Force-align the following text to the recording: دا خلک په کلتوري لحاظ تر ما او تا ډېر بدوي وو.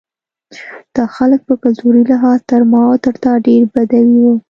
دا 0.95 1.03
خلک 1.15 1.39
په 1.47 1.53
کلتوري 1.63 2.03
لحاظ 2.11 2.39
تر 2.51 2.61
ما 2.71 2.81
او 2.89 2.95
تا 3.23 3.31
ډېر 3.47 3.61
بدوي 3.73 4.17
وو. 4.23 4.33